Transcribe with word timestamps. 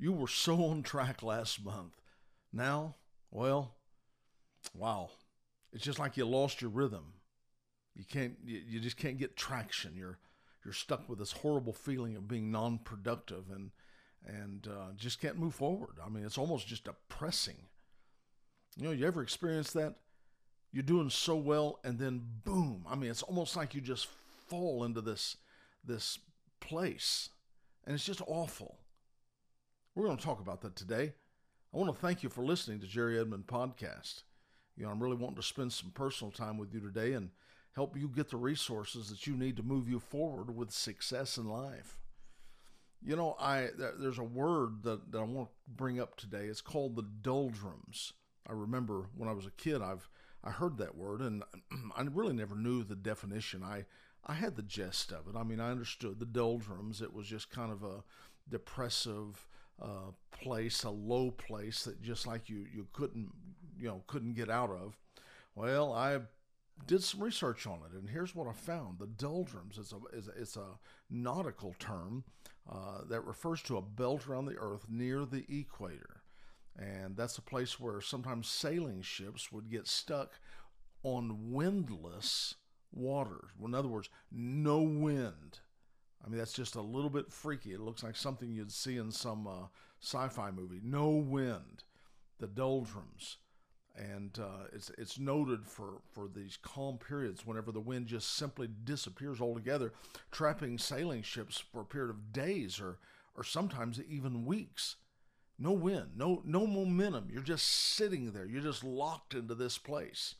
You 0.00 0.12
were 0.12 0.28
so 0.28 0.64
on 0.64 0.82
track 0.82 1.22
last 1.22 1.62
month. 1.62 2.00
Now, 2.54 2.96
well, 3.30 3.74
wow. 4.74 5.10
It's 5.74 5.84
just 5.84 5.98
like 5.98 6.16
you 6.16 6.24
lost 6.24 6.62
your 6.62 6.70
rhythm. 6.70 7.12
You 7.94 8.04
can't 8.04 8.36
you, 8.42 8.80
just 8.80 8.96
can't 8.96 9.18
get 9.18 9.36
traction. 9.36 9.94
You're 9.94 10.18
you're 10.64 10.72
stuck 10.72 11.06
with 11.08 11.18
this 11.18 11.32
horrible 11.32 11.74
feeling 11.74 12.16
of 12.16 12.26
being 12.26 12.50
non-productive 12.50 13.50
and 13.54 13.72
and 14.26 14.66
uh, 14.66 14.92
just 14.96 15.20
can't 15.20 15.38
move 15.38 15.54
forward. 15.54 15.96
I 16.04 16.08
mean, 16.08 16.24
it's 16.24 16.38
almost 16.38 16.66
just 16.66 16.84
depressing. 16.84 17.66
You 18.76 18.84
know, 18.84 18.90
you 18.92 19.06
ever 19.06 19.22
experienced 19.22 19.74
that? 19.74 19.96
You're 20.72 20.82
doing 20.82 21.10
so 21.10 21.36
well, 21.36 21.78
and 21.84 21.98
then 21.98 22.22
boom! 22.44 22.86
I 22.88 22.94
mean, 22.94 23.10
it's 23.10 23.22
almost 23.22 23.56
like 23.56 23.74
you 23.74 23.82
just 23.82 24.08
fall 24.48 24.84
into 24.84 25.02
this 25.02 25.36
this 25.84 26.18
place, 26.60 27.28
and 27.84 27.94
it's 27.94 28.04
just 28.04 28.22
awful. 28.26 28.79
We're 29.94 30.06
going 30.06 30.16
to 30.16 30.24
talk 30.24 30.40
about 30.40 30.60
that 30.62 30.76
today. 30.76 31.14
I 31.74 31.76
want 31.76 31.92
to 31.92 32.00
thank 32.00 32.22
you 32.22 32.28
for 32.28 32.44
listening 32.44 32.80
to 32.80 32.86
Jerry 32.86 33.18
Edmond 33.18 33.48
podcast. 33.48 34.22
You 34.76 34.84
know, 34.84 34.90
I'm 34.90 35.02
really 35.02 35.16
wanting 35.16 35.36
to 35.36 35.42
spend 35.42 35.72
some 35.72 35.90
personal 35.90 36.30
time 36.30 36.58
with 36.58 36.72
you 36.72 36.80
today 36.80 37.12
and 37.12 37.30
help 37.74 37.96
you 37.96 38.08
get 38.08 38.30
the 38.30 38.36
resources 38.36 39.10
that 39.10 39.26
you 39.26 39.36
need 39.36 39.56
to 39.56 39.62
move 39.62 39.88
you 39.88 39.98
forward 39.98 40.54
with 40.54 40.70
success 40.70 41.36
in 41.36 41.48
life. 41.48 41.98
You 43.02 43.16
know, 43.16 43.34
I 43.40 43.68
there's 43.98 44.18
a 44.18 44.24
word 44.24 44.82
that, 44.82 45.10
that 45.10 45.18
I 45.18 45.24
want 45.24 45.48
to 45.48 45.54
bring 45.66 45.98
up 45.98 46.16
today. 46.16 46.44
It's 46.44 46.60
called 46.60 46.94
the 46.94 47.06
doldrums. 47.22 48.12
I 48.48 48.52
remember 48.52 49.06
when 49.16 49.28
I 49.28 49.32
was 49.32 49.46
a 49.46 49.52
kid, 49.52 49.82
I've 49.82 50.08
I 50.44 50.50
heard 50.50 50.78
that 50.78 50.96
word, 50.96 51.20
and 51.20 51.42
I 51.96 52.02
really 52.02 52.34
never 52.34 52.54
knew 52.54 52.84
the 52.84 52.96
definition. 52.96 53.62
I 53.64 53.86
I 54.24 54.34
had 54.34 54.54
the 54.54 54.62
gist 54.62 55.12
of 55.12 55.28
it. 55.28 55.36
I 55.36 55.42
mean, 55.42 55.60
I 55.60 55.70
understood 55.70 56.20
the 56.20 56.26
doldrums. 56.26 57.00
It 57.00 57.12
was 57.12 57.26
just 57.26 57.50
kind 57.50 57.72
of 57.72 57.82
a 57.82 58.04
depressive 58.48 59.46
uh, 59.80 60.12
place, 60.30 60.82
a 60.84 60.90
low 60.90 61.30
place 61.30 61.84
that 61.84 62.02
just 62.02 62.26
like 62.26 62.48
you 62.48 62.66
you 62.72 62.86
couldn't 62.92 63.30
you 63.78 63.88
know 63.88 64.02
couldn't 64.06 64.34
get 64.34 64.50
out 64.50 64.70
of. 64.70 64.98
Well, 65.54 65.92
I 65.92 66.20
did 66.86 67.02
some 67.02 67.22
research 67.22 67.66
on 67.66 67.80
it, 67.86 67.98
and 67.98 68.08
here's 68.08 68.34
what 68.34 68.46
I 68.46 68.52
found: 68.52 68.98
the 68.98 69.06
doldrums 69.06 69.78
is 69.78 69.92
a 69.92 70.16
is 70.16 70.28
a, 70.28 70.32
it's 70.40 70.56
a 70.56 70.78
nautical 71.10 71.74
term 71.78 72.24
uh, 72.70 73.02
that 73.08 73.22
refers 73.22 73.62
to 73.62 73.76
a 73.76 73.82
belt 73.82 74.28
around 74.28 74.46
the 74.46 74.58
Earth 74.58 74.86
near 74.88 75.24
the 75.24 75.44
equator, 75.48 76.22
and 76.78 77.16
that's 77.16 77.38
a 77.38 77.42
place 77.42 77.80
where 77.80 78.00
sometimes 78.00 78.48
sailing 78.48 79.02
ships 79.02 79.50
would 79.52 79.70
get 79.70 79.86
stuck 79.86 80.38
on 81.02 81.52
windless 81.52 82.56
waters. 82.92 83.50
In 83.62 83.74
other 83.74 83.88
words, 83.88 84.10
no 84.30 84.80
wind. 84.80 85.60
I 86.24 86.28
mean, 86.28 86.38
that's 86.38 86.52
just 86.52 86.74
a 86.74 86.82
little 86.82 87.10
bit 87.10 87.32
freaky. 87.32 87.72
It 87.72 87.80
looks 87.80 88.02
like 88.02 88.16
something 88.16 88.52
you'd 88.52 88.72
see 88.72 88.96
in 88.96 89.10
some 89.10 89.46
uh, 89.46 89.66
sci-fi 90.02 90.50
movie. 90.50 90.80
No 90.82 91.08
wind, 91.08 91.84
the 92.38 92.46
doldrums 92.46 93.38
and 93.96 94.38
uh, 94.38 94.66
it's 94.72 94.90
it's 94.98 95.18
noted 95.18 95.66
for 95.66 96.00
for 96.10 96.28
these 96.34 96.56
calm 96.62 96.98
periods 96.98 97.46
whenever 97.46 97.72
the 97.72 97.80
wind 97.80 98.06
just 98.06 98.36
simply 98.36 98.68
disappears 98.84 99.40
altogether, 99.40 99.92
trapping 100.30 100.78
sailing 100.78 101.22
ships 101.22 101.58
for 101.58 101.82
a 101.82 101.84
period 101.86 102.10
of 102.10 102.32
days 102.32 102.80
or 102.80 102.98
or 103.36 103.44
sometimes 103.44 104.00
even 104.08 104.44
weeks. 104.44 104.96
No 105.58 105.72
wind, 105.72 106.12
no 106.16 106.42
no 106.44 106.66
momentum. 106.66 107.28
You're 107.30 107.42
just 107.42 107.66
sitting 107.66 108.32
there. 108.32 108.46
You're 108.46 108.62
just 108.62 108.84
locked 108.84 109.34
into 109.34 109.54
this 109.54 109.76
place, 109.76 110.36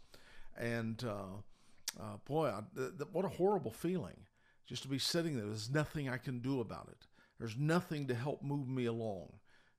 and 0.57 1.03
uh, 1.05 2.01
uh, 2.01 2.17
boy, 2.25 2.49
I, 2.49 2.63
th- 2.75 2.97
th- 2.97 3.11
what 3.13 3.25
a 3.25 3.29
horrible 3.29 3.73
feeling 3.73 4.27
just 4.71 4.83
to 4.85 4.89
be 4.89 5.01
sitting 5.01 5.37
there. 5.37 5.47
There's 5.47 5.69
nothing 5.69 6.09
I 6.09 6.17
can 6.17 6.39
do 6.39 6.61
about 6.61 6.87
it. 6.93 7.09
There's 7.41 7.57
nothing 7.57 8.07
to 8.07 8.15
help 8.15 8.41
move 8.41 8.69
me 8.69 8.85
along. 8.85 9.33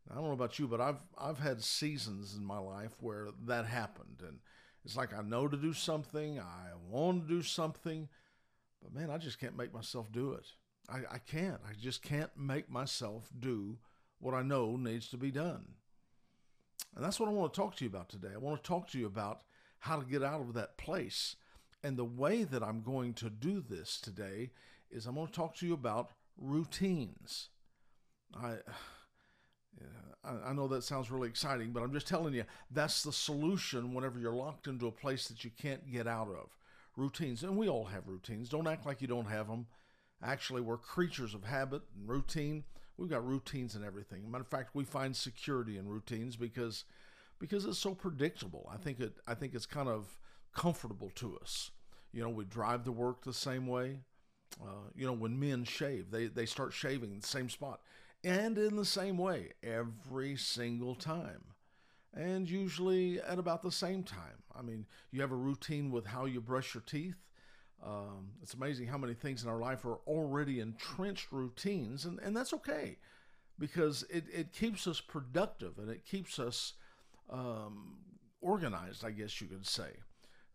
I 0.10 0.16
don't 0.16 0.26
know 0.26 0.34
about 0.34 0.60
you, 0.60 0.68
but 0.68 0.82
I've 0.82 1.02
I've 1.18 1.40
had 1.40 1.64
seasons 1.64 2.36
in 2.36 2.44
my 2.44 2.58
life 2.58 2.92
where 3.00 3.30
that 3.46 3.66
happened, 3.66 4.22
and 4.28 4.40
it's 4.84 4.98
like 4.98 5.18
I 5.18 5.22
know 5.22 5.48
to 5.48 5.56
do 5.56 5.72
something, 5.72 6.40
I 6.40 6.72
want 6.90 7.26
to 7.26 7.34
do 7.34 7.42
something, 7.42 8.10
but 8.84 8.94
man, 8.94 9.10
I 9.10 9.18
just 9.18 9.40
can't 9.40 9.56
make 9.56 9.74
myself 9.74 10.12
do 10.12 10.34
it. 10.34 10.46
I, 10.90 11.16
I 11.16 11.18
can't. 11.20 11.62
I 11.66 11.72
just 11.80 12.02
can't 12.04 12.32
make 12.36 12.70
myself 12.70 13.30
do 13.40 13.78
what 14.20 14.34
I 14.34 14.42
know 14.42 14.76
needs 14.76 15.08
to 15.10 15.18
be 15.18 15.32
done. 15.32 15.66
And 16.96 17.06
that's 17.06 17.20
what 17.20 17.30
I 17.30 17.32
want 17.32 17.54
to 17.54 17.58
talk 17.58 17.78
to 17.78 17.86
you 17.86 17.90
about 17.90 18.10
today. 18.10 18.32
I 18.34 18.40
want 18.40 18.62
to 18.62 18.68
talk 18.68 18.90
to 18.90 19.00
you 19.00 19.06
about 19.06 19.44
how 19.80 20.00
to 20.00 20.06
get 20.06 20.22
out 20.22 20.42
of 20.42 20.54
that 20.56 20.78
place. 20.78 21.38
And 21.82 21.96
the 21.96 22.04
way 22.04 22.44
that 22.44 22.62
I'm 22.62 22.82
going 22.82 23.14
to 23.16 23.30
do 23.30 23.62
this 23.62 24.02
today 24.02 24.52
is 24.92 25.06
I'm 25.06 25.16
going 25.16 25.28
to 25.28 25.34
talk 25.34 25.56
to 25.58 25.68
you 25.68 25.74
about 25.74 26.12
routines. 26.38 27.50
I 28.36 28.58
I 30.24 30.54
know 30.54 30.68
that 30.68 30.84
sounds 30.84 31.10
really 31.10 31.30
exciting, 31.30 31.72
but 31.72 31.82
I'm 31.82 31.94
just 31.94 32.08
telling 32.08 32.34
you 32.34 32.44
that's 32.70 33.02
the 33.02 33.12
solution 33.12 33.94
whenever 33.94 34.20
you're 34.20 34.32
locked 34.32 34.68
into 34.68 34.88
a 34.88 34.92
place 34.92 35.28
that 35.28 35.44
you 35.44 35.50
can't 35.50 35.92
get 35.92 36.08
out 36.08 36.28
of. 36.28 36.50
Routines, 36.96 37.42
and 37.42 37.58
we 37.58 37.68
all 37.68 37.86
have 37.86 38.08
routines. 38.08 38.50
Don't 38.50 38.68
act 38.68 38.86
like 38.86 39.02
you 39.02 39.08
don't 39.08 39.30
have 39.30 39.48
them. 39.48 39.66
Actually, 40.22 40.62
we're 40.62 40.78
creatures 40.78 41.34
of 41.34 41.46
habit 41.46 41.82
and 41.96 42.08
routine. 42.08 42.66
We've 42.98 43.10
got 43.10 43.26
routines 43.28 43.74
and 43.74 43.84
everything. 43.84 44.30
Matter 44.30 44.44
of 44.44 44.48
fact, 44.50 44.76
we 44.76 44.84
find 44.84 45.16
security 45.16 45.78
in 45.78 45.88
routines 45.88 46.36
because 46.36 46.84
because 47.40 47.66
it's 47.66 47.80
so 47.80 47.96
predictable. 47.96 48.70
I 48.72 48.78
think 48.78 49.00
it 49.00 49.14
I 49.26 49.34
think 49.34 49.56
it's 49.56 49.66
kind 49.66 49.90
of 49.90 50.20
comfortable 50.54 51.10
to 51.16 51.40
us. 51.42 51.72
You 52.12 52.22
know, 52.22 52.30
we 52.30 52.46
drive 52.46 52.84
to 52.84 52.92
work 52.92 53.24
the 53.24 53.34
same 53.34 53.66
way. 53.66 54.02
Uh, 54.62 54.90
you 54.96 55.06
know, 55.06 55.14
when 55.14 55.40
men 55.40 55.64
shave, 55.64 56.12
they, 56.12 56.28
they 56.28 56.46
start 56.46 56.74
shaving 56.74 57.20
the 57.20 57.28
same 57.28 57.50
spot 57.50 57.82
and 58.24 58.58
in 58.58 58.76
the 58.76 58.86
same 58.86 59.18
way 59.18 59.54
every 59.64 60.36
single 60.36 60.96
time. 60.96 61.44
And 62.14 62.50
usually 62.50 63.22
at 63.22 63.40
about 63.40 63.62
the 63.62 63.72
same 63.72 64.04
time. 64.04 64.44
I 64.54 64.62
mean, 64.62 64.86
you 65.12 65.22
have 65.22 65.32
a 65.32 65.36
routine 65.36 65.92
with 65.92 66.06
how 66.06 66.26
you 66.26 66.42
brush 66.42 66.74
your 66.74 66.84
teeth. 66.86 67.16
Um, 67.84 68.32
it's 68.44 68.54
amazing 68.54 68.88
how 68.88 68.98
many 68.98 69.14
things 69.14 69.44
in 69.44 69.50
our 69.50 69.60
life 69.60 69.86
are 69.86 70.00
already 70.06 70.60
entrenched 70.60 71.32
routines, 71.32 72.06
and, 72.06 72.20
and 72.20 72.36
that's 72.36 72.54
okay 72.54 72.98
because 73.58 74.04
it, 74.10 74.26
it 74.32 74.52
keeps 74.52 74.88
us 74.88 75.00
productive 75.02 75.78
and 75.78 75.90
it 75.90 76.06
keeps 76.06 76.38
us 76.38 76.74
um, 77.30 77.98
organized, 78.42 79.06
I 79.06 79.12
guess 79.12 79.40
you 79.40 79.48
could 79.48 79.66
say. 79.66 79.90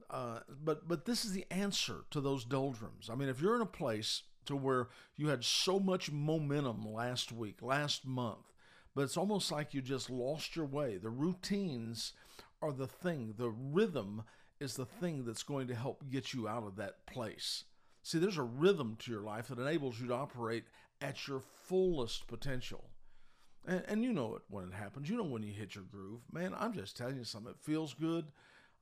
Uh, 0.09 0.41
but 0.65 0.87
but 0.87 1.05
this 1.05 1.25
is 1.25 1.33
the 1.33 1.47
answer 1.51 2.05
to 2.11 2.21
those 2.21 2.45
doldrums. 2.45 3.11
I 3.11 3.15
mean, 3.15 3.29
if 3.29 3.41
you're 3.41 3.57
in 3.57 3.63
a 3.63 3.67
place 3.67 4.23
to 4.47 4.55
where 4.55 4.89
you 5.17 5.29
had 5.29 5.45
so 5.45 5.81
much 5.81 6.13
momentum 6.13 6.85
last 6.93 7.33
week, 7.33 7.61
last 7.61 8.07
month, 8.07 8.53
but 8.95 9.03
it's 9.03 9.17
almost 9.17 9.51
like 9.51 9.75
you 9.75 9.83
just 9.83 10.09
lost 10.09 10.55
your 10.55 10.65
way. 10.65 10.97
The 10.97 11.11
routines 11.11 12.13
are 12.63 12.73
the 12.73 12.87
thing, 12.87 13.35
the 13.37 13.51
rhythm 13.51 14.23
is 14.59 14.75
the 14.75 14.87
thing 14.87 15.25
that's 15.25 15.43
going 15.43 15.67
to 15.69 15.75
help 15.75 16.09
get 16.11 16.33
you 16.33 16.49
out 16.49 16.65
of 16.65 16.77
that 16.77 17.07
place. 17.07 17.65
See, 18.03 18.19
there's 18.19 18.39
a 18.39 18.43
rhythm 18.43 18.97
to 19.01 19.11
your 19.11 19.23
life 19.23 19.49
that 19.49 19.59
enables 19.59 20.01
you 20.01 20.07
to 20.07 20.15
operate 20.15 20.65
at 21.01 21.27
your 21.27 21.43
fullest 21.65 22.27
potential. 22.27 22.91
And, 23.67 23.83
and 23.89 24.05
you 24.05 24.13
know 24.13 24.37
it 24.37 24.43
when 24.49 24.65
it 24.65 24.73
happens. 24.73 25.11
You 25.11 25.17
know 25.17 25.25
when 25.25 25.43
you 25.43 25.53
hit 25.53 25.75
your 25.75 25.85
groove. 25.85 26.21
Man, 26.33 26.55
I'm 26.57 26.73
just 26.73 26.97
telling 26.97 27.17
you 27.17 27.25
something. 27.25 27.51
It 27.51 27.59
feels 27.61 27.95
good. 27.95 28.27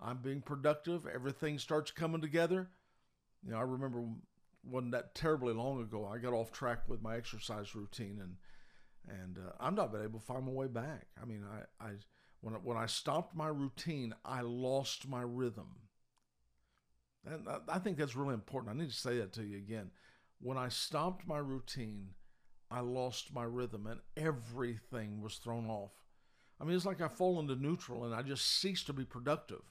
I'm 0.04 0.18
being 0.18 0.42
productive. 0.42 1.06
Everything 1.06 1.58
starts 1.58 1.90
coming 1.90 2.20
together. 2.20 2.68
You 3.42 3.52
know, 3.52 3.58
I 3.58 3.62
remember 3.62 4.04
wasn't 4.62 4.92
that 4.92 5.14
terribly 5.14 5.52
long 5.52 5.80
ago. 5.80 6.06
I 6.06 6.18
got 6.18 6.32
off 6.32 6.52
track 6.52 6.80
with 6.88 7.02
my 7.02 7.16
exercise 7.16 7.74
routine, 7.74 8.20
and 8.20 8.36
and 9.08 9.38
uh, 9.38 9.52
I'm 9.60 9.74
not 9.74 9.92
been 9.92 10.02
able 10.02 10.20
to 10.20 10.24
find 10.24 10.44
my 10.44 10.52
way 10.52 10.66
back. 10.66 11.06
I 11.20 11.24
mean, 11.24 11.44
I, 11.44 11.84
I 11.84 11.90
when 12.40 12.54
when 12.54 12.76
I 12.76 12.86
stopped 12.86 13.34
my 13.34 13.48
routine, 13.48 14.14
I 14.24 14.42
lost 14.42 15.08
my 15.08 15.22
rhythm. 15.22 15.76
And 17.26 17.48
I, 17.48 17.58
I 17.68 17.78
think 17.78 17.96
that's 17.96 18.16
really 18.16 18.34
important. 18.34 18.74
I 18.74 18.78
need 18.78 18.90
to 18.90 18.96
say 18.96 19.18
that 19.18 19.32
to 19.34 19.42
you 19.42 19.56
again. 19.56 19.90
When 20.40 20.58
I 20.58 20.68
stopped 20.68 21.26
my 21.26 21.38
routine, 21.38 22.10
I 22.70 22.80
lost 22.80 23.32
my 23.32 23.44
rhythm, 23.44 23.86
and 23.86 24.00
everything 24.16 25.22
was 25.22 25.36
thrown 25.36 25.68
off. 25.70 25.92
I 26.60 26.64
mean, 26.64 26.76
it's 26.76 26.84
like 26.84 27.00
I 27.00 27.08
fall 27.08 27.40
into 27.40 27.56
neutral, 27.56 28.04
and 28.04 28.14
I 28.14 28.22
just 28.22 28.60
cease 28.60 28.82
to 28.84 28.92
be 28.92 29.04
productive. 29.04 29.62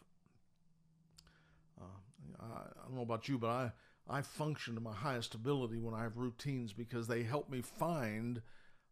Uh, 2.43 2.63
I, 2.63 2.87
don't 2.87 2.95
know 2.95 3.03
about 3.03 3.27
you, 3.27 3.37
but 3.37 3.49
I 3.49 3.71
I 4.09 4.21
function 4.21 4.75
to 4.75 4.81
my 4.81 4.93
highest 4.93 5.33
ability 5.33 5.79
when 5.79 5.93
I 5.93 6.03
have 6.03 6.17
routines 6.17 6.73
because 6.73 7.07
they 7.07 7.23
help 7.23 7.49
me 7.49 7.61
find 7.61 8.41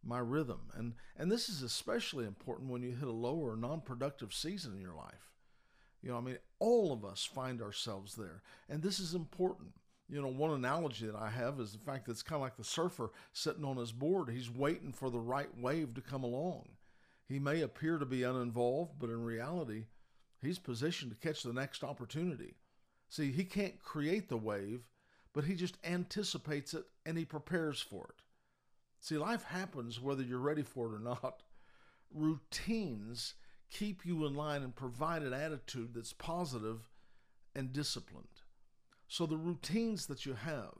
my 0.04 0.20
rhythm. 0.20 0.70
And 0.74 0.94
and 1.18 1.32
this 1.32 1.50
is 1.50 1.62
especially 1.62 2.26
important 2.26 2.70
when 2.70 2.82
you 2.82 2.92
hit 2.92 3.08
a 3.08 3.12
lower 3.12 3.56
non-productive 3.56 4.34
season 4.34 4.74
in 4.74 4.82
your 4.82 4.96
life. 4.96 5.32
You 6.02 6.12
know, 6.12 6.18
I 6.18 6.22
mean, 6.22 6.38
all 6.60 6.92
of 6.92 7.06
us 7.06 7.24
find 7.24 7.62
ourselves 7.62 8.16
there. 8.16 8.42
And 8.70 8.82
this 8.82 9.00
is 9.00 9.14
important. 9.14 9.74
You 10.10 10.22
know, 10.22 10.28
one 10.28 10.52
analogy 10.52 11.06
that 11.06 11.16
I 11.16 11.30
have 11.30 11.60
is 11.60 11.74
the 11.74 11.80
fact 11.80 12.06
that 12.06 12.14
it's 12.14 12.24
kind 12.24 12.38
of 12.38 12.42
like 12.42 12.58
the 12.58 12.64
surfer 12.64 13.12
sitting 13.34 13.64
on 13.64 13.78
his 13.78 13.92
board. 13.92 14.30
He's 14.30 14.50
waiting 14.50 14.92
for 14.92 15.10
the 15.10 15.20
right 15.20 15.50
wave 15.58 15.94
to 15.94 16.02
come 16.02 16.24
along. 16.24 16.70
He 17.28 17.40
may 17.40 17.62
appear 17.62 17.98
to 17.98 18.06
be 18.06 18.24
uninvolved, 18.24 18.94
but 19.00 19.10
in 19.10 19.24
reality, 19.24 19.86
he's 20.42 20.60
positioned 20.60 21.12
to 21.12 21.28
catch 21.28 21.44
the 21.44 21.54
next 21.54 21.84
opportunity. 21.84 22.56
See, 23.12 23.34
he 23.34 23.44
can't 23.44 23.78
create 23.84 24.30
the 24.30 24.38
wave, 24.38 24.88
but 25.34 25.44
he 25.44 25.54
just 25.54 25.78
anticipates 25.84 26.74
it 26.74 26.86
and 27.06 27.18
he 27.18 27.26
prepares 27.26 27.82
for 27.82 28.06
it. 28.06 28.24
See, 29.02 29.18
life 29.18 29.44
happens 29.44 30.00
whether 30.00 30.24
you're 30.24 30.40
ready 30.40 30.64
for 30.64 30.88
it 30.88 30.96
or 30.96 31.00
not. 31.00 31.44
routines 32.14 33.34
keep 33.70 34.06
you 34.06 34.26
in 34.26 34.34
line 34.34 34.64
and 34.64 34.74
provide 34.74 35.24
an 35.24 35.34
attitude 35.34 35.94
that's 35.94 36.14
positive 36.14 36.90
and 37.54 37.74
disciplined. 37.74 38.28
So 39.10 39.26
the 39.26 39.38
routines 39.38 40.06
that 40.06 40.26
you 40.26 40.34
have, 40.34 40.78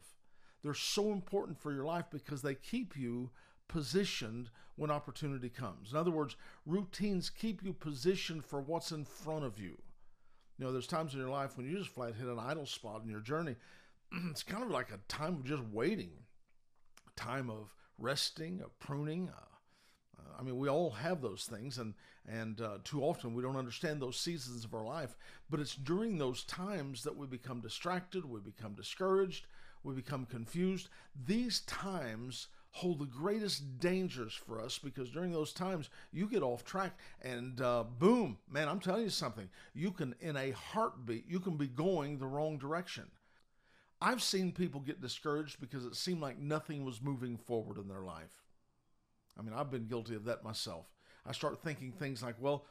they're 0.64 0.74
so 0.74 1.12
important 1.12 1.58
for 1.58 1.74
your 1.74 1.84
life 1.84 2.06
because 2.10 2.42
they 2.42 2.56
keep 2.56 2.96
you 2.96 3.30
positioned 3.68 4.50
when 4.78 4.90
opportunity 4.90 5.50
comes. 5.50 5.92
In 5.92 5.98
other 5.98 6.12
words, 6.12 6.38
routines 6.66 7.30
keep 7.30 7.62
you 7.62 7.74
positioned 7.74 8.46
for 8.46 8.62
what's 8.62 8.94
in 8.94 9.04
front 9.04 9.44
of 9.44 9.60
you. 9.60 9.78
You 10.62 10.68
know, 10.68 10.74
there's 10.74 10.86
times 10.86 11.16
in 11.16 11.20
your 11.20 11.30
life 11.30 11.58
when 11.58 11.66
you 11.66 11.76
just 11.76 11.90
flat 11.90 12.14
hit 12.14 12.28
an 12.28 12.38
idle 12.38 12.68
spot 12.68 13.02
in 13.04 13.10
your 13.10 13.20
journey. 13.20 13.56
It's 14.30 14.44
kind 14.44 14.64
of 14.64 14.70
like 14.70 14.92
a 14.92 15.00
time 15.08 15.34
of 15.34 15.44
just 15.44 15.64
waiting, 15.64 16.12
a 17.08 17.20
time 17.20 17.50
of 17.50 17.74
resting, 17.98 18.62
of 18.62 18.78
pruning. 18.78 19.30
Uh, 19.30 20.20
uh, 20.20 20.36
I 20.40 20.44
mean, 20.44 20.60
we 20.60 20.70
all 20.70 20.92
have 20.92 21.20
those 21.20 21.50
things, 21.52 21.80
and 21.80 21.96
and 22.28 22.62
uh, 22.62 22.78
too 22.84 23.02
often 23.02 23.34
we 23.34 23.42
don't 23.42 23.56
understand 23.56 24.00
those 24.00 24.20
seasons 24.20 24.64
of 24.64 24.76
our 24.76 24.86
life. 24.86 25.18
But 25.50 25.62
it's 25.62 25.74
during 25.74 26.20
those 26.20 26.44
times 26.44 27.02
that 27.06 27.18
we 27.18 27.26
become 27.26 27.62
distracted, 27.62 28.24
we 28.24 28.40
become 28.40 28.76
discouraged, 28.76 29.48
we 29.82 29.96
become 29.96 30.28
confused. 30.28 30.90
These 31.26 31.62
times 31.62 32.50
hold 32.72 33.00
the 33.00 33.06
greatest 33.06 33.80
dangers 33.80 34.34
for 34.34 34.60
us 34.62 34.80
because 34.80 35.10
during 35.10 35.32
those 35.32 35.54
times 35.54 35.90
you 36.12 36.26
get 36.26 36.42
off 36.42 36.64
track 36.64 36.98
and 37.22 37.60
uh, 37.62 37.84
boom, 37.84 38.38
man, 38.50 38.70
I'm 38.70 38.80
telling 38.80 39.04
you 39.04 39.10
something. 39.10 39.50
You 39.74 39.92
can, 39.92 40.16
in 40.22 40.38
a 40.38 40.52
heartbeat, 40.52 41.26
you 41.28 41.40
can 41.40 41.58
be 41.58 41.68
going 41.68 42.18
the 42.18 42.28
wrong 42.28 42.58
direction. 42.58 43.12
I've 44.02 44.24
seen 44.24 44.52
people 44.52 44.80
get 44.80 45.02
discouraged 45.02 45.60
because 45.60 45.86
it 45.86 45.96
seemed 45.96 46.22
like 46.22 46.40
nothing 46.40 46.86
was 46.86 47.02
moving 47.02 47.38
forward 47.38 47.78
in 47.78 47.88
their 47.88 48.02
life. 48.02 48.46
I 49.38 49.44
mean, 49.44 49.54
I've 49.54 49.70
been 49.70 49.88
guilty 49.88 50.16
of 50.16 50.26
that 50.26 50.44
myself. 50.44 50.86
I 51.26 51.34
start 51.34 51.62
thinking 51.62 51.92
things 51.92 52.24
like, 52.24 52.36
well, 52.40 52.66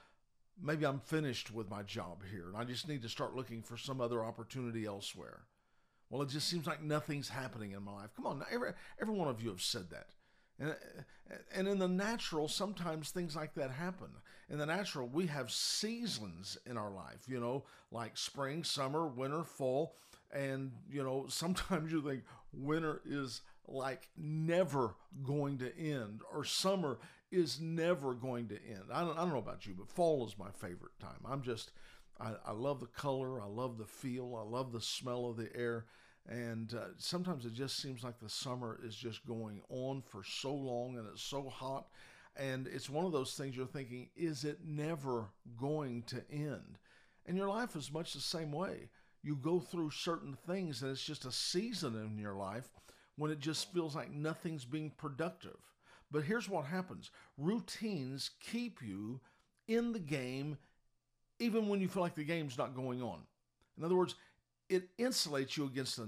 maybe 0.60 0.86
I'm 0.86 0.98
finished 0.98 1.52
with 1.52 1.70
my 1.70 1.82
job 1.82 2.22
here 2.30 2.48
and 2.48 2.56
I 2.56 2.64
just 2.64 2.88
need 2.88 3.02
to 3.02 3.08
start 3.08 3.36
looking 3.36 3.62
for 3.62 3.76
some 3.76 4.00
other 4.00 4.24
opportunity 4.24 4.86
elsewhere. 4.86 5.42
Well, 6.10 6.22
it 6.22 6.28
just 6.28 6.48
seems 6.48 6.66
like 6.66 6.82
nothing's 6.82 7.28
happening 7.28 7.72
in 7.72 7.84
my 7.84 7.92
life. 7.92 8.10
Come 8.16 8.26
on, 8.26 8.44
every, 8.50 8.72
every 9.00 9.14
one 9.14 9.28
of 9.28 9.40
you 9.40 9.48
have 9.50 9.62
said 9.62 9.90
that. 9.90 10.08
And, 10.58 10.70
uh, 10.70 11.34
and 11.54 11.68
in 11.68 11.78
the 11.78 11.88
natural, 11.88 12.48
sometimes 12.48 13.10
things 13.10 13.36
like 13.36 13.54
that 13.54 13.70
happen. 13.70 14.08
In 14.50 14.58
the 14.58 14.66
natural, 14.66 15.08
we 15.08 15.26
have 15.28 15.50
seasons 15.50 16.58
in 16.66 16.76
our 16.76 16.90
life, 16.90 17.24
you 17.28 17.38
know, 17.38 17.64
like 17.92 18.18
spring, 18.18 18.64
summer, 18.64 19.06
winter, 19.06 19.44
fall. 19.44 19.94
And, 20.32 20.72
you 20.90 21.02
know, 21.02 21.26
sometimes 21.28 21.92
you 21.92 22.02
think 22.02 22.24
winter 22.52 23.00
is 23.06 23.42
like 23.68 24.08
never 24.16 24.96
going 25.22 25.58
to 25.58 25.78
end, 25.78 26.22
or 26.34 26.44
summer 26.44 26.98
is 27.30 27.60
never 27.60 28.14
going 28.14 28.48
to 28.48 28.56
end. 28.68 28.84
I 28.92 29.02
don't, 29.02 29.16
I 29.16 29.20
don't 29.20 29.30
know 29.30 29.38
about 29.38 29.64
you, 29.64 29.74
but 29.78 29.88
fall 29.88 30.26
is 30.26 30.36
my 30.36 30.50
favorite 30.50 30.98
time. 30.98 31.20
I'm 31.24 31.42
just, 31.42 31.70
I, 32.20 32.32
I 32.46 32.52
love 32.52 32.80
the 32.80 32.86
color, 32.86 33.40
I 33.40 33.46
love 33.46 33.78
the 33.78 33.86
feel, 33.86 34.36
I 34.36 34.48
love 34.48 34.72
the 34.72 34.80
smell 34.80 35.26
of 35.26 35.36
the 35.36 35.54
air. 35.56 35.86
And 36.28 36.74
uh, 36.74 36.88
sometimes 36.98 37.46
it 37.46 37.54
just 37.54 37.80
seems 37.80 38.04
like 38.04 38.20
the 38.20 38.28
summer 38.28 38.78
is 38.84 38.94
just 38.94 39.26
going 39.26 39.62
on 39.70 40.02
for 40.02 40.22
so 40.22 40.54
long 40.54 40.98
and 40.98 41.06
it's 41.10 41.22
so 41.22 41.48
hot. 41.48 41.86
And 42.36 42.68
it's 42.68 42.90
one 42.90 43.04
of 43.04 43.12
those 43.12 43.34
things 43.34 43.56
you're 43.56 43.66
thinking, 43.66 44.10
is 44.14 44.44
it 44.44 44.58
never 44.64 45.30
going 45.58 46.02
to 46.04 46.22
end? 46.30 46.78
And 47.26 47.36
your 47.36 47.48
life 47.48 47.74
is 47.74 47.92
much 47.92 48.12
the 48.12 48.20
same 48.20 48.52
way. 48.52 48.90
You 49.22 49.36
go 49.36 49.60
through 49.60 49.90
certain 49.90 50.36
things 50.46 50.82
and 50.82 50.90
it's 50.90 51.04
just 51.04 51.24
a 51.24 51.32
season 51.32 51.96
in 51.96 52.18
your 52.18 52.34
life 52.34 52.68
when 53.16 53.30
it 53.30 53.40
just 53.40 53.72
feels 53.72 53.96
like 53.96 54.10
nothing's 54.10 54.64
being 54.64 54.92
productive. 54.96 55.58
But 56.10 56.24
here's 56.24 56.48
what 56.48 56.66
happens 56.66 57.10
routines 57.38 58.30
keep 58.40 58.80
you 58.82 59.20
in 59.68 59.92
the 59.92 60.00
game 60.00 60.58
even 61.40 61.68
when 61.68 61.80
you 61.80 61.88
feel 61.88 62.02
like 62.02 62.14
the 62.14 62.24
game's 62.24 62.56
not 62.56 62.76
going 62.76 63.02
on. 63.02 63.20
In 63.76 63.84
other 63.84 63.96
words, 63.96 64.14
it 64.68 64.96
insulates 64.98 65.56
you 65.56 65.64
against 65.64 65.98
uh, 65.98 66.04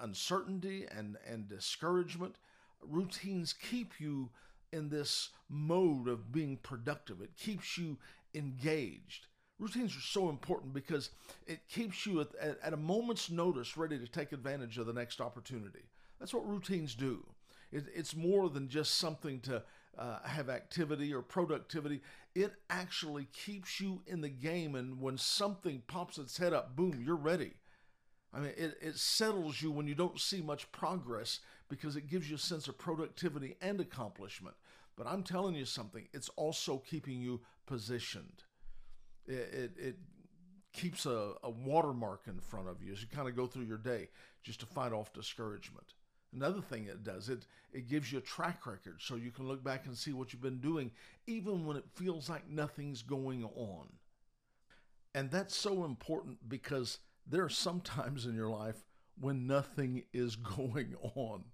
uncertainty 0.00 0.86
and, 0.96 1.18
and 1.28 1.48
discouragement. 1.48 2.36
Routines 2.80 3.52
keep 3.52 4.00
you 4.00 4.30
in 4.72 4.88
this 4.88 5.28
mode 5.50 6.08
of 6.08 6.32
being 6.32 6.56
productive, 6.56 7.20
it 7.20 7.36
keeps 7.36 7.76
you 7.76 7.98
engaged. 8.34 9.26
Routines 9.58 9.94
are 9.96 10.00
so 10.00 10.30
important 10.30 10.72
because 10.72 11.10
it 11.46 11.68
keeps 11.68 12.06
you 12.06 12.22
at, 12.22 12.34
at, 12.40 12.58
at, 12.64 12.72
a 12.72 12.76
moment's 12.76 13.30
notice 13.30 13.76
ready 13.76 13.98
to 13.98 14.08
take 14.08 14.32
advantage 14.32 14.78
of 14.78 14.86
the 14.86 14.92
next 14.92 15.20
opportunity. 15.20 15.84
That's 16.18 16.34
what 16.34 16.48
routines 16.48 16.94
do. 16.94 17.24
It, 17.70 17.84
it's 17.94 18.16
more 18.16 18.48
than 18.48 18.68
just 18.68 18.94
something 18.94 19.40
to 19.40 19.62
uh, 19.98 20.18
have 20.24 20.48
activity 20.48 21.12
or 21.12 21.22
productivity. 21.22 22.00
It 22.34 22.52
actually 22.70 23.26
keeps 23.32 23.80
you 23.80 24.02
in 24.06 24.20
the 24.20 24.28
game, 24.28 24.74
and 24.74 25.00
when 25.00 25.18
something 25.18 25.82
pops 25.86 26.18
its 26.18 26.38
head 26.38 26.52
up, 26.52 26.76
boom, 26.76 27.02
you're 27.04 27.16
ready. 27.16 27.54
I 28.34 28.40
mean, 28.40 28.52
it, 28.56 28.78
it 28.80 28.96
settles 28.96 29.60
you 29.60 29.70
when 29.70 29.86
you 29.86 29.94
don't 29.94 30.18
see 30.18 30.40
much 30.40 30.70
progress 30.72 31.40
because 31.68 31.96
it 31.96 32.08
gives 32.08 32.30
you 32.30 32.36
a 32.36 32.38
sense 32.38 32.66
of 32.66 32.78
productivity 32.78 33.56
and 33.60 33.80
accomplishment. 33.80 34.56
But 34.96 35.06
I'm 35.06 35.22
telling 35.22 35.54
you 35.54 35.64
something, 35.64 36.08
it's 36.12 36.30
also 36.30 36.78
keeping 36.78 37.20
you 37.20 37.40
positioned. 37.66 38.44
It, 39.26 39.32
it, 39.32 39.72
it 39.78 39.96
keeps 40.72 41.04
a, 41.06 41.32
a 41.42 41.50
watermark 41.50 42.22
in 42.26 42.40
front 42.40 42.68
of 42.68 42.82
you 42.82 42.92
as 42.92 43.02
you 43.02 43.08
kind 43.08 43.28
of 43.28 43.36
go 43.36 43.46
through 43.46 43.64
your 43.64 43.78
day 43.78 44.08
just 44.42 44.60
to 44.60 44.66
fight 44.66 44.92
off 44.92 45.12
discouragement. 45.12 45.94
Another 46.34 46.62
thing 46.62 46.86
it 46.86 47.04
does, 47.04 47.28
it, 47.28 47.46
it 47.72 47.88
gives 47.88 48.10
you 48.10 48.18
a 48.18 48.22
track 48.22 48.66
record 48.66 48.96
so 49.00 49.16
you 49.16 49.30
can 49.30 49.46
look 49.46 49.62
back 49.62 49.86
and 49.86 49.96
see 49.96 50.12
what 50.12 50.32
you've 50.32 50.42
been 50.42 50.60
doing, 50.60 50.90
even 51.26 51.66
when 51.66 51.76
it 51.76 51.84
feels 51.94 52.28
like 52.28 52.48
nothing's 52.48 53.02
going 53.02 53.44
on. 53.54 53.88
And 55.14 55.30
that's 55.30 55.54
so 55.54 55.84
important 55.84 56.48
because 56.48 56.98
there 57.26 57.44
are 57.44 57.50
some 57.50 57.80
times 57.80 58.24
in 58.24 58.34
your 58.34 58.48
life 58.48 58.84
when 59.20 59.46
nothing 59.46 60.04
is 60.12 60.36
going 60.56 60.94
on. 61.14 61.44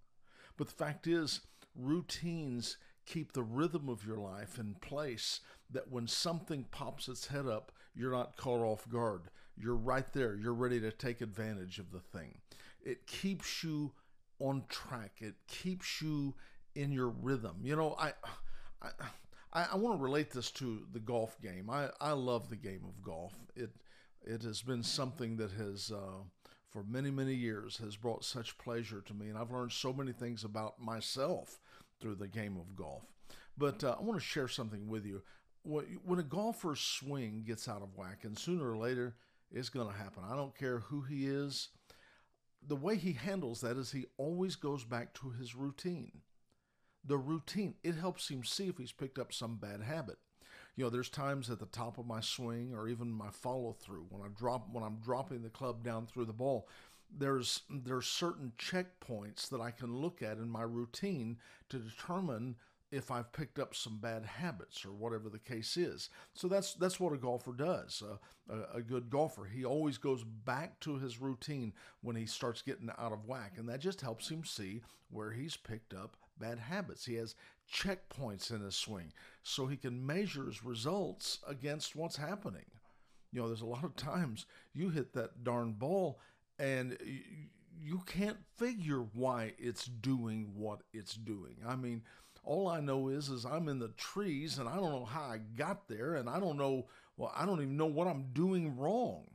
But 0.56 0.68
the 0.68 0.74
fact 0.74 1.06
is, 1.06 1.40
routines 1.74 2.76
keep 3.06 3.32
the 3.32 3.42
rhythm 3.42 3.88
of 3.88 4.06
your 4.06 4.18
life 4.18 4.58
in 4.58 4.74
place 4.74 5.40
that 5.70 5.90
when 5.90 6.06
something 6.06 6.64
pops 6.70 7.08
its 7.08 7.26
head 7.26 7.46
up, 7.46 7.72
you're 7.94 8.12
not 8.12 8.36
caught 8.36 8.60
off 8.60 8.88
guard. 8.88 9.22
You're 9.56 9.74
right 9.74 10.10
there. 10.12 10.36
You're 10.36 10.52
ready 10.54 10.80
to 10.80 10.92
take 10.92 11.20
advantage 11.20 11.78
of 11.78 11.90
the 11.90 12.00
thing. 12.00 12.38
It 12.84 13.06
keeps 13.06 13.64
you 13.64 13.92
on 14.40 14.64
track. 14.68 15.12
It 15.20 15.34
keeps 15.46 16.00
you 16.00 16.34
in 16.74 16.92
your 16.92 17.08
rhythm. 17.08 17.56
You 17.62 17.76
know, 17.76 17.96
I, 17.98 18.12
I, 19.52 19.66
I, 19.72 19.76
want 19.76 19.98
to 19.98 20.02
relate 20.02 20.30
this 20.30 20.50
to 20.52 20.86
the 20.92 21.00
golf 21.00 21.40
game. 21.42 21.68
I, 21.70 21.88
I 22.00 22.12
love 22.12 22.48
the 22.48 22.56
game 22.56 22.82
of 22.84 23.02
golf. 23.02 23.34
It, 23.56 23.70
it 24.24 24.42
has 24.42 24.62
been 24.62 24.82
something 24.82 25.36
that 25.38 25.50
has, 25.52 25.90
uh, 25.90 26.22
for 26.70 26.84
many, 26.84 27.10
many 27.10 27.34
years, 27.34 27.78
has 27.78 27.96
brought 27.96 28.24
such 28.24 28.58
pleasure 28.58 29.00
to 29.00 29.14
me. 29.14 29.28
And 29.28 29.38
I've 29.38 29.50
learned 29.50 29.72
so 29.72 29.92
many 29.92 30.12
things 30.12 30.44
about 30.44 30.80
myself 30.80 31.58
through 32.00 32.16
the 32.16 32.28
game 32.28 32.56
of 32.56 32.76
golf. 32.76 33.02
But 33.56 33.82
uh, 33.82 33.96
I 33.98 34.02
want 34.02 34.20
to 34.20 34.24
share 34.24 34.48
something 34.48 34.88
with 34.88 35.04
you. 35.04 35.22
When 35.64 36.18
a 36.18 36.22
golfer's 36.22 36.80
swing 36.80 37.44
gets 37.46 37.68
out 37.68 37.82
of 37.82 37.96
whack, 37.96 38.20
and 38.22 38.38
sooner 38.38 38.70
or 38.70 38.78
later 38.78 39.16
it's 39.50 39.68
going 39.68 39.88
to 39.88 39.98
happen, 39.98 40.22
I 40.26 40.36
don't 40.36 40.56
care 40.56 40.78
who 40.78 41.02
he 41.02 41.26
is, 41.26 41.68
the 42.66 42.76
way 42.76 42.96
he 42.96 43.12
handles 43.12 43.60
that 43.60 43.76
is 43.76 43.92
he 43.92 44.06
always 44.16 44.56
goes 44.56 44.84
back 44.84 45.14
to 45.14 45.30
his 45.30 45.54
routine. 45.54 46.22
The 47.04 47.16
routine, 47.16 47.74
it 47.82 47.94
helps 47.94 48.28
him 48.28 48.44
see 48.44 48.68
if 48.68 48.76
he's 48.76 48.92
picked 48.92 49.18
up 49.18 49.32
some 49.32 49.56
bad 49.56 49.82
habit. 49.82 50.18
You 50.76 50.84
know, 50.84 50.90
there's 50.90 51.08
times 51.08 51.50
at 51.50 51.58
the 51.58 51.66
top 51.66 51.98
of 51.98 52.06
my 52.06 52.20
swing 52.20 52.72
or 52.74 52.88
even 52.88 53.10
my 53.10 53.30
follow 53.30 53.72
through 53.72 54.06
when 54.10 54.22
I 54.22 54.28
drop 54.28 54.68
when 54.70 54.84
I'm 54.84 54.98
dropping 55.04 55.42
the 55.42 55.48
club 55.48 55.82
down 55.82 56.06
through 56.06 56.26
the 56.26 56.32
ball, 56.32 56.68
there's 57.16 57.62
there's 57.68 58.06
certain 58.06 58.52
checkpoints 58.58 59.48
that 59.48 59.60
I 59.60 59.70
can 59.70 59.96
look 59.96 60.22
at 60.22 60.38
in 60.38 60.48
my 60.48 60.62
routine 60.62 61.38
to 61.70 61.78
determine 61.78 62.56
if 62.90 63.10
I've 63.10 63.32
picked 63.32 63.58
up 63.58 63.74
some 63.74 63.98
bad 63.98 64.24
habits 64.24 64.84
or 64.84 64.92
whatever 64.92 65.28
the 65.28 65.38
case 65.38 65.76
is. 65.76 66.08
So 66.34 66.48
that's 66.48 66.74
that's 66.74 66.98
what 66.98 67.12
a 67.12 67.18
golfer 67.18 67.52
does. 67.52 68.02
Uh, 68.02 68.16
a, 68.74 68.78
a, 68.78 68.82
good 68.82 69.10
golfer, 69.10 69.44
he 69.44 69.64
always 69.64 69.98
goes 69.98 70.24
back 70.24 70.80
to 70.80 70.98
his 70.98 71.20
routine 71.20 71.74
when 72.00 72.16
he 72.16 72.26
starts 72.26 72.62
getting 72.62 72.90
out 72.98 73.12
of 73.12 73.26
whack, 73.26 73.54
and 73.56 73.68
that 73.68 73.80
just 73.80 74.00
helps 74.00 74.28
him 74.28 74.44
see 74.44 74.82
where 75.10 75.30
he's 75.30 75.56
picked 75.56 75.92
up 75.92 76.16
bad 76.38 76.58
habits. 76.58 77.04
He 77.04 77.16
has 77.16 77.34
checkpoints 77.70 78.50
in 78.50 78.62
his 78.62 78.76
swing, 78.76 79.12
so 79.42 79.66
he 79.66 79.76
can 79.76 80.06
measure 80.06 80.46
his 80.46 80.64
results 80.64 81.40
against 81.46 81.94
what's 81.94 82.16
happening. 82.16 82.66
You 83.32 83.42
know, 83.42 83.48
there's 83.48 83.60
a 83.60 83.66
lot 83.66 83.84
of 83.84 83.96
times 83.96 84.46
you 84.72 84.88
hit 84.90 85.12
that 85.14 85.44
darn 85.44 85.72
ball 85.72 86.20
and. 86.58 86.96
You, 87.04 87.48
you 87.80 88.02
can't 88.06 88.38
figure 88.56 89.04
why 89.14 89.52
it's 89.58 89.84
doing 89.86 90.50
what 90.56 90.80
it's 90.92 91.14
doing. 91.14 91.56
I 91.66 91.76
mean, 91.76 92.02
all 92.48 92.66
I 92.66 92.80
know 92.80 93.08
is 93.08 93.28
is 93.28 93.44
I'm 93.44 93.68
in 93.68 93.78
the 93.78 93.88
trees 93.88 94.58
and 94.58 94.68
I 94.68 94.76
don't 94.76 94.90
know 94.90 95.04
how 95.04 95.22
I 95.22 95.38
got 95.56 95.86
there 95.86 96.16
and 96.16 96.28
I 96.28 96.40
don't 96.40 96.56
know 96.56 96.86
well 97.16 97.32
I 97.36 97.44
don't 97.44 97.60
even 97.60 97.76
know 97.76 97.86
what 97.86 98.08
I'm 98.08 98.28
doing 98.32 98.76
wrong. 98.76 99.26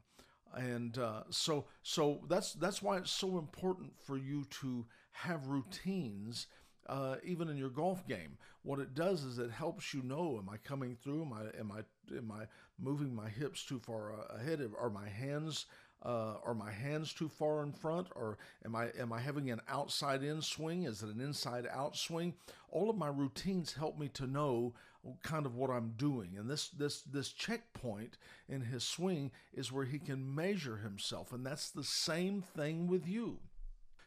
And 0.55 0.98
uh, 0.98 1.24
so 1.29 1.65
so 1.84 2.22
that's 2.27 2.53
that's 2.53 2.82
why 2.82 2.98
it's 2.98 3.12
so 3.12 3.38
important 3.38 3.93
for 4.03 4.17
you 4.17 4.46
to 4.62 4.86
have 5.12 5.48
routines 5.48 6.48
uh, 6.88 7.15
even 7.24 7.50
in 7.50 7.58
your 7.58 7.70
golf 7.70 8.05
game. 8.08 8.38
What 8.63 8.79
it 8.79 8.93
does 8.93 9.24
is 9.24 9.39
it 9.39 9.51
helps 9.51 9.93
you 9.93 10.01
know: 10.03 10.38
Am 10.39 10.50
I 10.50 10.58
coming 10.58 10.98
through? 11.01 11.24
Am 11.24 11.34
I 11.34 11.60
am 11.60 11.72
I 11.72 12.15
am 12.17 12.32
I 12.32 12.46
moving 12.79 13.15
my 13.15 13.29
hips 13.29 13.63
too 13.63 13.79
far 13.79 14.13
ahead? 14.29 14.62
Are 14.79 14.89
my 14.89 15.08
hands 15.08 15.65
uh, 16.04 16.36
are 16.44 16.54
my 16.54 16.72
hands 16.72 17.14
too 17.14 17.30
far 17.30 17.64
in 17.64 17.72
front, 17.72 18.08
or 18.16 18.38
am 18.66 18.76
I 18.76 18.90
am 19.00 19.12
I 19.14 19.20
having 19.20 19.50
an 19.52 19.62
outside 19.68 20.24
in 20.24 20.42
swing? 20.42 20.84
Is 20.84 21.02
it 21.04 21.10
an 21.10 21.22
inside 21.22 21.68
out 21.72 21.96
swing? 21.96 22.34
All 22.70 22.90
of 22.90 22.98
my 22.98 23.08
routines 23.08 23.74
help 23.74 23.98
me 23.98 24.10
to 24.10 24.28
know 24.28 24.74
kind 25.22 25.46
of 25.46 25.56
what 25.56 25.70
I'm 25.70 25.94
doing, 25.98 26.38
and 26.38 26.50
this 26.50 26.70
this 26.70 27.02
this 27.02 27.30
checkpoint 27.30 28.18
in 28.48 28.62
his 28.62 28.84
swing 28.84 29.32
is 29.54 29.72
where 29.72 29.86
he 29.86 30.00
can 30.00 30.36
measure 30.36 30.78
himself, 30.78 31.32
and 31.32 31.46
that's 31.46 31.70
the 31.70 31.84
same 31.84 32.42
thing 32.42 32.88
with 32.88 33.08
you 33.08 33.40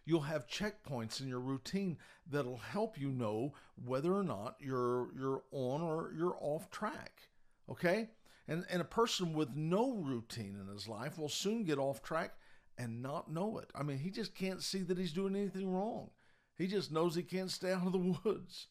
you'll 0.06 0.20
have 0.20 0.48
checkpoints 0.48 1.20
in 1.20 1.28
your 1.28 1.40
routine 1.40 1.98
that'll 2.30 2.56
help 2.56 2.98
you 2.98 3.10
know 3.10 3.52
whether 3.84 4.14
or 4.14 4.22
not 4.22 4.56
you're 4.60 5.08
you're 5.18 5.42
on 5.50 5.82
or 5.82 6.12
you're 6.16 6.38
off 6.40 6.70
track. 6.70 7.28
Okay? 7.68 8.08
And 8.48 8.64
and 8.70 8.80
a 8.80 8.84
person 8.84 9.32
with 9.32 9.56
no 9.56 9.94
routine 9.94 10.56
in 10.60 10.72
his 10.72 10.88
life 10.88 11.18
will 11.18 11.28
soon 11.28 11.64
get 11.64 11.78
off 11.78 12.02
track 12.02 12.32
and 12.78 13.02
not 13.02 13.30
know 13.30 13.58
it. 13.58 13.70
I 13.74 13.82
mean, 13.82 13.98
he 13.98 14.10
just 14.10 14.34
can't 14.34 14.62
see 14.62 14.82
that 14.82 14.98
he's 14.98 15.12
doing 15.12 15.34
anything 15.34 15.72
wrong. 15.72 16.10
He 16.56 16.66
just 16.66 16.92
knows 16.92 17.14
he 17.14 17.22
can't 17.22 17.50
stay 17.50 17.72
out 17.72 17.86
of 17.86 17.92
the 17.92 18.16
woods. 18.24 18.68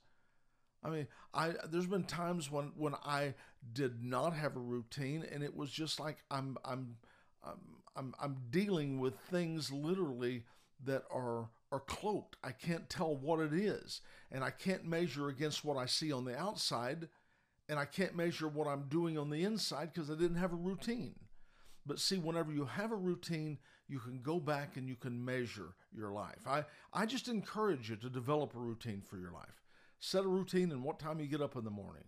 I 0.84 0.89
mean, 0.89 1.08
I 1.34 1.53
there's 1.70 1.88
been 1.88 2.03
times 2.03 2.51
when 2.51 2.72
when 2.75 2.96
I 3.03 3.34
did 3.74 4.03
not 4.03 4.34
have 4.34 4.55
a 4.55 4.60
routine 4.60 5.25
and 5.32 5.44
it 5.44 5.55
was 5.55 5.72
just 5.72 6.00
like 6.00 6.17
I'm 6.29 6.58
I'm 6.63 6.98
I'm 7.44 7.60
I'm, 7.96 8.13
I'm 8.22 8.38
dealing 8.50 9.00
with 9.00 9.17
things 9.32 9.72
literally 9.72 10.44
that 10.84 11.03
are 11.12 11.50
are 11.72 11.79
cloaked. 11.79 12.38
I 12.44 12.51
can't 12.51 12.89
tell 12.89 13.15
what 13.15 13.39
it 13.39 13.53
is, 13.53 14.01
and 14.32 14.44
I 14.44 14.51
can't 14.51 14.86
measure 14.86 15.29
against 15.29 15.65
what 15.65 15.77
I 15.77 15.88
see 15.88 16.12
on 16.12 16.25
the 16.25 16.38
outside, 16.38 17.10
and 17.67 17.79
I 17.79 17.86
can't 17.86 18.15
measure 18.15 18.48
what 18.48 18.67
I'm 18.67 18.88
doing 18.89 19.17
on 19.17 19.29
the 19.29 19.43
inside 19.43 19.91
because 19.93 20.10
I 20.10 20.15
didn't 20.15 20.38
have 20.38 20.53
a 20.53 20.57
routine. 20.57 21.15
But 21.86 22.00
see, 22.00 22.17
whenever 22.17 22.51
you 22.51 22.65
have 22.65 22.91
a 22.91 22.95
routine, 22.95 23.60
you 23.88 24.00
can 24.00 24.22
go 24.22 24.39
back 24.39 24.77
and 24.77 24.88
you 24.88 24.95
can 24.95 25.24
measure 25.24 25.75
your 25.95 26.12
life. 26.12 26.48
I, 26.48 26.65
I 26.93 27.05
just 27.05 27.27
encourage 27.27 27.89
you 27.89 27.95
to 27.98 28.10
develop 28.10 28.55
a 28.55 28.60
routine 28.60 29.01
for 29.01 29.17
your 29.17 29.31
life. 29.31 29.63
Set 30.00 30.25
a 30.25 30.27
routine 30.27 30.72
in 30.72 30.84
what 30.84 31.00
time 31.00 31.19
you 31.19 31.27
get 31.27 31.41
up 31.41 31.55
in 31.55 31.63
the 31.63 31.69
morning, 31.69 32.03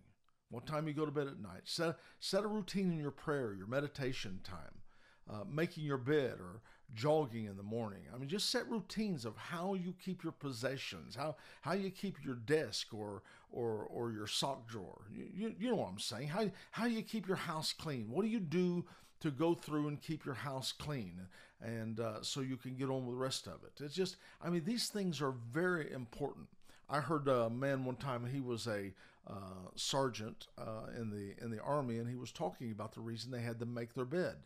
what 0.50 0.66
time 0.66 0.88
you 0.88 0.94
go 0.94 1.06
to 1.06 1.12
bed 1.12 1.28
at 1.28 1.40
night. 1.40 1.62
Set, 1.64 1.96
set 2.18 2.44
a 2.44 2.48
routine 2.48 2.90
in 2.90 2.98
your 2.98 3.10
prayer, 3.12 3.54
your 3.54 3.66
meditation 3.66 4.40
time, 4.42 4.82
uh, 5.30 5.44
making 5.48 5.84
your 5.84 5.98
bed 5.98 6.34
or 6.40 6.60
jogging 6.94 7.44
in 7.44 7.56
the 7.56 7.62
morning. 7.62 8.02
I 8.12 8.18
mean, 8.18 8.28
just 8.28 8.50
set 8.50 8.68
routines 8.68 9.24
of 9.24 9.36
how 9.36 9.74
you 9.74 9.94
keep 10.02 10.22
your 10.22 10.32
possessions, 10.32 11.14
how 11.14 11.36
how 11.60 11.74
you 11.74 11.90
keep 11.90 12.24
your 12.24 12.34
desk 12.34 12.94
or 12.94 13.22
or 13.50 13.86
or 13.90 14.12
your 14.12 14.26
sock 14.26 14.68
drawer. 14.68 15.02
You, 15.12 15.26
you, 15.34 15.54
you 15.58 15.70
know 15.70 15.76
what 15.76 15.88
I'm 15.88 15.98
saying? 15.98 16.28
How 16.28 16.50
how 16.70 16.84
do 16.84 16.90
you 16.92 17.02
keep 17.02 17.26
your 17.26 17.36
house 17.36 17.72
clean? 17.72 18.10
What 18.10 18.22
do 18.22 18.28
you 18.28 18.40
do 18.40 18.84
to 19.20 19.30
go 19.30 19.54
through 19.54 19.88
and 19.88 20.00
keep 20.00 20.24
your 20.24 20.34
house 20.34 20.72
clean, 20.72 21.20
and 21.60 22.00
uh, 22.00 22.22
so 22.22 22.40
you 22.40 22.56
can 22.56 22.76
get 22.76 22.90
on 22.90 23.06
with 23.06 23.16
the 23.16 23.20
rest 23.20 23.46
of 23.46 23.64
it? 23.64 23.82
It's 23.82 23.94
just, 23.94 24.16
I 24.42 24.50
mean, 24.50 24.64
these 24.64 24.88
things 24.88 25.20
are 25.20 25.34
very 25.52 25.90
important. 25.92 26.48
I 26.88 27.00
heard 27.00 27.28
a 27.28 27.50
man 27.50 27.84
one 27.84 27.96
time. 27.96 28.26
He 28.26 28.40
was 28.40 28.66
a 28.66 28.92
uh, 29.26 29.70
sergeant 29.74 30.46
uh, 30.56 30.86
in 30.96 31.10
the 31.10 31.34
in 31.44 31.50
the 31.50 31.60
army, 31.60 31.98
and 31.98 32.08
he 32.08 32.16
was 32.16 32.32
talking 32.32 32.70
about 32.70 32.94
the 32.94 33.00
reason 33.00 33.30
they 33.30 33.42
had 33.42 33.58
to 33.60 33.66
make 33.66 33.94
their 33.94 34.04
bed, 34.04 34.36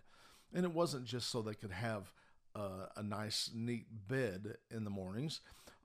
and 0.53 0.65
it 0.65 0.73
wasn't 0.73 1.05
just 1.05 1.29
so 1.29 1.43
they 1.43 1.55
could 1.55 1.71
have 1.71 2.13
uh, 2.55 2.87
a 2.97 3.03
nice, 3.03 3.51
neat 3.55 3.87
bed 4.09 4.57
in 4.71 4.85
the 4.85 4.91
mornings. 4.91 5.41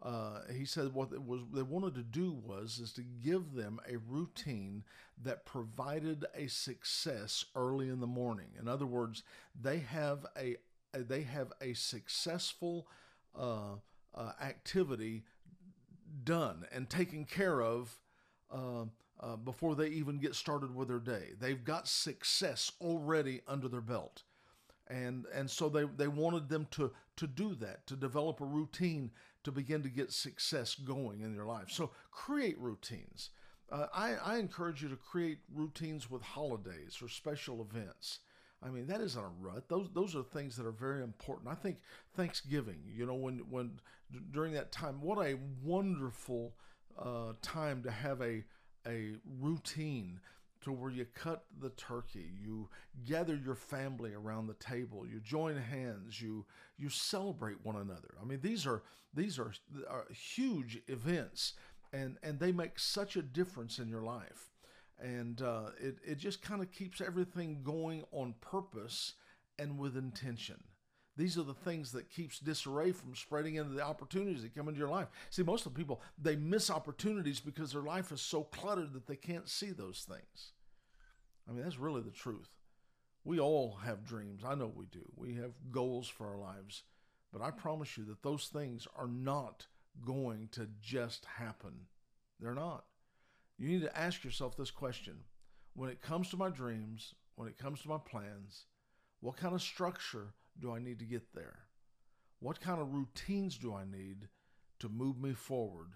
Uh, 0.07 0.39
he 0.55 0.63
said 0.63 0.93
what 0.93 1.11
it 1.11 1.21
was 1.21 1.41
they 1.51 1.61
wanted 1.61 1.93
to 1.93 2.01
do 2.01 2.31
was 2.31 2.79
is 2.79 2.93
to 2.93 3.01
give 3.01 3.53
them 3.53 3.77
a 3.89 3.97
routine 3.97 4.81
that 5.21 5.45
provided 5.45 6.25
a 6.33 6.47
success 6.47 7.43
early 7.57 7.89
in 7.89 7.99
the 7.99 8.07
morning. 8.07 8.47
In 8.57 8.69
other 8.69 8.85
words, 8.85 9.23
they 9.61 9.79
have 9.79 10.25
a, 10.37 10.55
they 10.93 11.23
have 11.23 11.51
a 11.59 11.73
successful 11.73 12.87
uh, 13.37 13.75
uh 14.15 14.31
activity 14.41 15.25
done 16.23 16.65
and 16.71 16.89
taken 16.89 17.25
care 17.25 17.61
of. 17.61 17.99
Uh, 18.49 18.85
uh, 19.19 19.35
before 19.35 19.75
they 19.75 19.87
even 19.87 20.19
get 20.19 20.35
started 20.35 20.73
with 20.73 20.87
their 20.87 20.99
day, 20.99 21.31
they've 21.37 21.65
got 21.65 21.87
success 21.87 22.71
already 22.79 23.41
under 23.47 23.67
their 23.67 23.81
belt 23.81 24.21
and 24.89 25.25
and 25.33 25.49
so 25.49 25.69
they 25.69 25.83
they 25.97 26.07
wanted 26.07 26.49
them 26.49 26.67
to 26.71 26.91
to 27.15 27.27
do 27.27 27.55
that 27.55 27.85
to 27.87 27.95
develop 27.95 28.39
a 28.39 28.45
routine 28.45 29.11
to 29.47 29.51
begin 29.51 29.81
to 29.83 29.89
get 29.89 30.11
success 30.11 30.75
going 30.75 31.21
in 31.21 31.33
your 31.33 31.45
life 31.45 31.69
so 31.69 31.91
create 32.11 32.57
routines 32.59 33.31
uh, 33.69 33.87
I, 33.93 34.15
I 34.15 34.37
encourage 34.37 34.81
you 34.81 34.89
to 34.89 34.95
create 34.95 35.39
routines 35.53 36.09
with 36.09 36.21
holidays 36.21 36.99
or 37.01 37.09
special 37.09 37.61
events 37.61 38.19
I 38.63 38.69
mean 38.69 38.87
that 38.87 39.01
isn't 39.01 39.23
a 39.23 39.27
rut. 39.39 39.69
Those 39.69 39.89
those 39.93 40.15
are 40.15 40.23
things 40.23 40.55
that 40.55 40.65
are 40.65 40.71
very 40.71 41.03
important. 41.03 41.47
I 41.47 41.55
think 41.55 41.77
Thanksgiving, 42.15 42.79
you 42.91 43.05
know, 43.05 43.13
when 43.13 43.39
when 43.49 43.79
during 44.31 44.53
that 44.53 44.71
time, 44.71 45.01
what 45.01 45.19
a 45.19 45.37
wonderful 45.63 46.53
uh, 46.97 47.33
time 47.41 47.83
to 47.83 47.91
have 47.91 48.21
a 48.21 48.43
a 48.87 49.15
routine 49.39 50.19
to 50.61 50.71
where 50.71 50.91
you 50.91 51.05
cut 51.13 51.45
the 51.59 51.69
turkey, 51.71 52.31
you 52.41 52.69
gather 53.05 53.35
your 53.35 53.55
family 53.55 54.13
around 54.13 54.47
the 54.47 54.53
table, 54.55 55.05
you 55.07 55.19
join 55.19 55.55
hands, 55.55 56.21
you 56.21 56.45
you 56.77 56.89
celebrate 56.89 57.63
one 57.63 57.75
another. 57.75 58.15
I 58.21 58.25
mean, 58.25 58.39
these 58.41 58.65
are 58.65 58.83
these 59.13 59.39
are, 59.39 59.53
are 59.89 60.07
huge 60.11 60.79
events, 60.87 61.53
and 61.93 62.17
and 62.23 62.39
they 62.39 62.51
make 62.51 62.79
such 62.79 63.15
a 63.15 63.21
difference 63.21 63.79
in 63.79 63.87
your 63.89 64.03
life, 64.03 64.51
and 64.99 65.41
uh, 65.41 65.69
it 65.79 65.97
it 66.05 66.17
just 66.17 66.41
kind 66.41 66.61
of 66.61 66.71
keeps 66.71 67.01
everything 67.01 67.61
going 67.63 68.03
on 68.11 68.35
purpose 68.41 69.13
and 69.59 69.77
with 69.77 69.97
intention. 69.97 70.63
These 71.17 71.37
are 71.37 71.43
the 71.43 71.53
things 71.55 71.91
that 71.93 72.11
keeps 72.11 72.37
disarray 72.37 72.91
from 72.91 73.15
spreading 73.15 73.55
into 73.55 73.73
the 73.73 73.83
opportunities 73.83 74.43
that 74.43 74.55
come 74.55 74.67
into 74.67 74.79
your 74.79 74.89
life. 74.89 75.07
See, 75.31 75.41
most 75.41 75.65
of 75.65 75.73
the 75.73 75.77
people, 75.77 75.99
they 76.21 76.35
miss 76.35 76.69
opportunities 76.69 77.39
because 77.39 77.71
their 77.71 77.81
life 77.81 78.11
is 78.11 78.21
so 78.21 78.43
cluttered 78.43 78.93
that 78.93 79.07
they 79.07 79.15
can't 79.15 79.49
see 79.49 79.71
those 79.71 80.05
things. 80.07 80.51
I 81.49 81.53
mean, 81.53 81.63
that's 81.63 81.79
really 81.79 82.01
the 82.01 82.11
truth. 82.11 82.49
We 83.23 83.39
all 83.39 83.79
have 83.83 84.05
dreams. 84.05 84.43
I 84.45 84.53
know 84.53 84.71
we 84.73 84.85
do. 84.85 85.11
We 85.15 85.33
have 85.35 85.51
goals 85.71 86.07
for 86.07 86.27
our 86.27 86.37
lives. 86.37 86.83
But 87.33 87.41
I 87.41 87.49
promise 87.49 87.97
you 87.97 88.05
that 88.05 88.21
those 88.21 88.45
things 88.45 88.87
are 88.95 89.07
not 89.07 89.65
going 90.05 90.49
to 90.51 90.67
just 90.81 91.25
happen. 91.25 91.87
They're 92.39 92.53
not. 92.53 92.85
You 93.57 93.69
need 93.69 93.81
to 93.81 93.97
ask 93.97 94.23
yourself 94.23 94.55
this 94.55 94.69
question 94.71 95.15
when 95.73 95.89
it 95.89 96.01
comes 96.01 96.29
to 96.29 96.37
my 96.37 96.49
dreams, 96.49 97.15
when 97.35 97.47
it 97.47 97.57
comes 97.57 97.81
to 97.81 97.89
my 97.89 97.97
plans, 97.97 98.65
what 99.19 99.37
kind 99.37 99.55
of 99.55 99.61
structure 99.61 100.33
do 100.59 100.71
I 100.71 100.79
need 100.79 100.99
to 100.99 101.05
get 101.05 101.33
there? 101.33 101.59
What 102.39 102.61
kind 102.61 102.79
of 102.81 102.93
routines 102.93 103.57
do 103.57 103.73
I 103.73 103.83
need 103.83 104.27
to 104.79 104.89
move 104.89 105.19
me 105.19 105.33
forward 105.33 105.93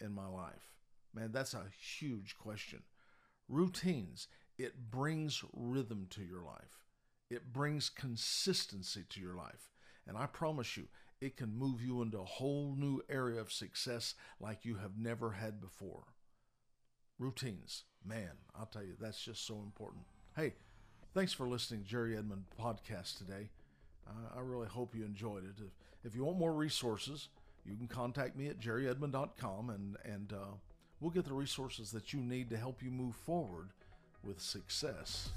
in 0.00 0.12
my 0.12 0.26
life? 0.26 0.74
Man, 1.14 1.30
that's 1.32 1.54
a 1.54 1.64
huge 1.98 2.36
question. 2.38 2.82
Routines, 3.48 4.28
it 4.58 4.90
brings 4.90 5.42
rhythm 5.52 6.06
to 6.10 6.22
your 6.22 6.42
life, 6.42 6.84
it 7.30 7.52
brings 7.52 7.88
consistency 7.88 9.04
to 9.08 9.20
your 9.20 9.34
life. 9.34 9.70
And 10.06 10.16
I 10.16 10.26
promise 10.26 10.76
you, 10.76 10.88
it 11.20 11.36
can 11.36 11.56
move 11.56 11.82
you 11.82 12.00
into 12.02 12.18
a 12.18 12.24
whole 12.24 12.74
new 12.76 13.02
area 13.08 13.40
of 13.40 13.52
success 13.52 14.14
like 14.40 14.64
you 14.64 14.76
have 14.76 14.98
never 14.98 15.32
had 15.32 15.60
before. 15.60 16.04
Routines, 17.18 17.84
man, 18.04 18.30
I'll 18.58 18.66
tell 18.66 18.82
you, 18.82 18.94
that's 18.98 19.22
just 19.22 19.46
so 19.46 19.54
important. 19.56 20.04
Hey, 20.34 20.54
thanks 21.14 21.32
for 21.32 21.46
listening 21.46 21.84
Jerry 21.84 22.16
Edmond 22.16 22.44
podcast 22.58 23.18
today. 23.18 23.50
Uh, 24.06 24.36
I 24.36 24.40
really 24.40 24.68
hope 24.68 24.94
you 24.94 25.04
enjoyed 25.04 25.44
it. 25.44 25.54
If, 25.58 26.10
if 26.10 26.14
you 26.14 26.24
want 26.24 26.38
more 26.38 26.52
resources, 26.52 27.28
you 27.64 27.76
can 27.76 27.86
contact 27.86 28.36
me 28.36 28.48
at 28.48 28.58
jerryedmond.com 28.58 29.70
and, 29.70 29.96
and 30.04 30.32
uh, 30.32 30.54
we'll 31.00 31.10
get 31.10 31.24
the 31.24 31.32
resources 31.32 31.90
that 31.92 32.12
you 32.12 32.20
need 32.20 32.50
to 32.50 32.56
help 32.56 32.82
you 32.82 32.90
move 32.90 33.14
forward 33.14 33.68
with 34.22 34.40
success. 34.40 35.30